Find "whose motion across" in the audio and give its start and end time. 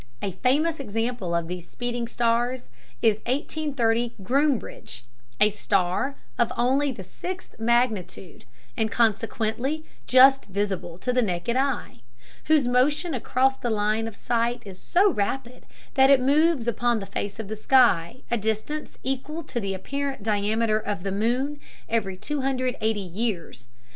12.45-13.57